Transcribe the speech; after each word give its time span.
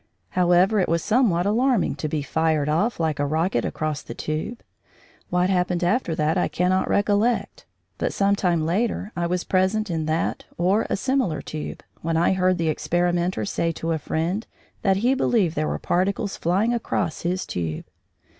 However, 0.29 0.79
it 0.79 0.89
was 0.89 1.03
somewhat 1.03 1.45
alarming 1.45 1.93
to 1.97 2.09
be 2.09 2.23
fired 2.23 2.67
off 2.67 2.99
like 2.99 3.19
a 3.19 3.25
rocket 3.27 3.63
across 3.63 4.01
the 4.01 4.15
tube. 4.15 4.63
What 5.29 5.51
happened 5.51 5.83
after 5.83 6.15
that 6.15 6.39
I 6.39 6.47
cannot 6.47 6.89
recollect, 6.89 7.67
but 7.99 8.11
some 8.11 8.35
time 8.35 8.65
later 8.65 9.11
I 9.15 9.27
was 9.27 9.43
present 9.43 9.91
in 9.91 10.07
that 10.07 10.43
or 10.57 10.87
a 10.89 10.97
similar 10.97 11.39
tube 11.43 11.83
when 12.01 12.17
I 12.17 12.33
heard 12.33 12.57
the 12.57 12.67
experimenter 12.69 13.45
say 13.45 13.71
to 13.73 13.91
a 13.91 13.99
friend 13.99 14.47
that 14.81 14.97
he 15.05 15.13
believed 15.13 15.55
there 15.55 15.67
were 15.67 15.77
particles 15.77 16.35
flying 16.35 16.73
across 16.73 17.21
his 17.21 17.45
tube. 17.45 17.85